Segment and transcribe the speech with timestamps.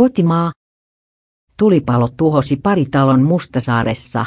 [0.00, 0.52] Kotimaa.
[1.56, 4.26] Tulipalo tuhosi pari talon Mustasaaressa.